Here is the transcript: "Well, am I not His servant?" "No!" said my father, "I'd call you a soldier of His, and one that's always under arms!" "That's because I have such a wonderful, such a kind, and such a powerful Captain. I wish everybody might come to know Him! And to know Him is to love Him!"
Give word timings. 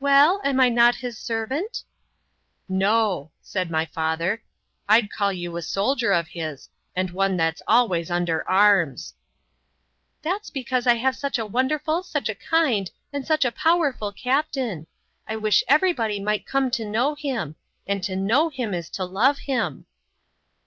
"Well, 0.00 0.42
am 0.44 0.60
I 0.60 0.68
not 0.68 0.96
His 0.96 1.16
servant?" 1.16 1.82
"No!" 2.68 3.30
said 3.40 3.70
my 3.70 3.86
father, 3.86 4.42
"I'd 4.86 5.10
call 5.10 5.32
you 5.32 5.56
a 5.56 5.62
soldier 5.62 6.12
of 6.12 6.28
His, 6.28 6.68
and 6.94 7.10
one 7.10 7.38
that's 7.38 7.62
always 7.66 8.10
under 8.10 8.46
arms!" 8.46 9.14
"That's 10.20 10.50
because 10.50 10.86
I 10.86 10.96
have 10.96 11.16
such 11.16 11.38
a 11.38 11.46
wonderful, 11.46 12.02
such 12.02 12.28
a 12.28 12.34
kind, 12.34 12.90
and 13.14 13.26
such 13.26 13.46
a 13.46 13.50
powerful 13.50 14.12
Captain. 14.12 14.88
I 15.26 15.36
wish 15.36 15.64
everybody 15.66 16.20
might 16.20 16.44
come 16.44 16.70
to 16.72 16.84
know 16.84 17.14
Him! 17.14 17.56
And 17.86 18.04
to 18.04 18.14
know 18.14 18.50
Him 18.50 18.74
is 18.74 18.90
to 18.90 19.06
love 19.06 19.38
Him!" 19.38 19.86